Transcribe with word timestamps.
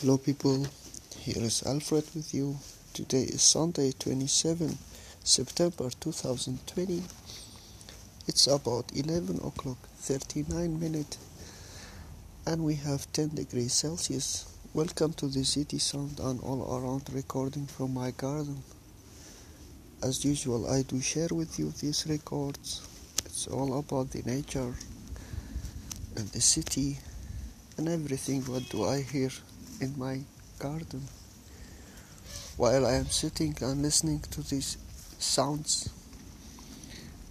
Hello, 0.00 0.16
people. 0.16 0.66
Here 1.18 1.42
is 1.42 1.62
Alfred 1.66 2.06
with 2.14 2.32
you. 2.32 2.56
Today 2.94 3.24
is 3.24 3.42
Sunday, 3.42 3.92
27 3.92 4.78
September 5.22 5.90
2020. 6.00 7.02
It's 8.26 8.46
about 8.46 8.86
11 8.94 9.40
o'clock, 9.44 9.76
39 9.98 10.80
minutes, 10.80 11.18
and 12.46 12.64
we 12.64 12.76
have 12.76 13.12
10 13.12 13.34
degrees 13.34 13.74
Celsius. 13.74 14.46
Welcome 14.72 15.12
to 15.20 15.26
the 15.26 15.44
city 15.44 15.78
sound 15.78 16.18
and 16.18 16.40
all 16.40 16.78
around 16.78 17.02
recording 17.12 17.66
from 17.66 17.92
my 17.92 18.10
garden. 18.12 18.62
As 20.02 20.24
usual, 20.24 20.66
I 20.66 20.80
do 20.80 21.02
share 21.02 21.28
with 21.30 21.58
you 21.58 21.74
these 21.78 22.06
records. 22.08 22.80
It's 23.26 23.48
all 23.48 23.78
about 23.78 24.12
the 24.12 24.22
nature 24.22 24.72
and 26.16 26.26
the 26.28 26.40
city 26.40 26.96
and 27.76 27.86
everything. 27.86 28.40
What 28.44 28.66
do 28.70 28.86
I 28.86 29.02
hear 29.02 29.28
in 29.80 29.98
my 29.98 30.20
garden 30.58 31.02
while 32.56 32.86
I 32.86 32.94
am 32.94 33.06
sitting 33.06 33.56
and 33.60 33.82
listening 33.82 34.20
to 34.30 34.42
these 34.42 34.76
sounds? 35.18 35.88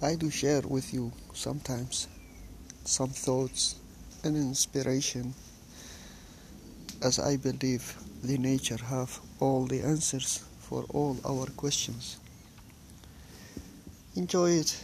I 0.00 0.14
do 0.14 0.30
share 0.30 0.62
with 0.62 0.94
you 0.94 1.12
sometimes 1.34 2.08
some 2.84 3.10
thoughts 3.10 3.74
and 4.24 4.36
inspiration 4.36 5.34
as 7.02 7.18
I 7.18 7.36
believe 7.36 7.96
the 8.22 8.38
nature 8.38 8.78
have 8.84 9.20
all 9.40 9.66
the 9.66 9.82
answers 9.82 10.44
for 10.60 10.84
all 10.90 11.16
our 11.24 11.46
questions. 11.56 12.18
Enjoy 14.16 14.50
it 14.50 14.76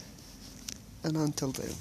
and 1.03 1.17
until 1.17 1.53
then. 1.53 1.75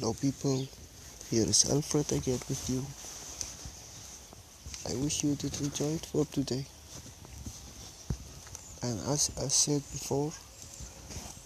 Hello, 0.00 0.14
people. 0.14 0.66
Here 1.30 1.42
is 1.42 1.70
Alfred 1.70 2.10
again 2.12 2.40
with 2.48 2.70
you. 2.70 2.86
I 4.90 4.96
wish 4.98 5.22
you 5.22 5.34
did 5.34 5.60
enjoy 5.60 5.96
it 5.96 6.06
for 6.06 6.24
today. 6.24 6.64
And 8.82 8.98
as 9.12 9.30
I 9.38 9.48
said 9.48 9.82
before, 9.92 10.32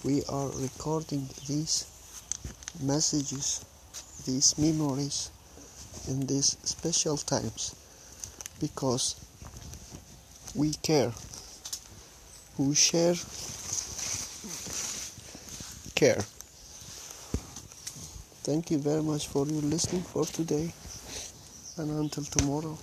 we 0.04 0.22
are 0.28 0.50
recording 0.50 1.28
these 1.48 1.84
messages, 2.80 3.64
these 4.24 4.56
memories 4.56 5.32
in 6.06 6.24
these 6.28 6.56
special 6.62 7.16
times 7.16 7.74
because 8.60 9.16
we 10.54 10.74
care. 10.74 11.12
We 12.56 12.76
share 12.76 13.16
care. 15.96 16.24
Thank 18.44 18.70
you 18.70 18.78
very 18.78 19.02
much 19.02 19.26
for 19.28 19.46
your 19.46 19.62
listening 19.62 20.02
for 20.02 20.24
today 20.26 20.70
and 21.78 21.90
until 21.90 22.24
tomorrow. 22.24 22.78